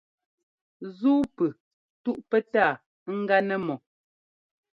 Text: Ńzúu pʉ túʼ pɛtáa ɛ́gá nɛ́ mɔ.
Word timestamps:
Ńzúu 0.87 1.21
pʉ 1.35 1.45
túʼ 2.03 2.17
pɛtáa 2.29 2.71
ɛ́gá 3.11 3.37
nɛ́ 3.47 3.57
mɔ. 3.65 3.75